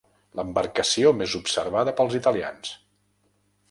[0.39, 2.77] L'embarcació més observada pels italians.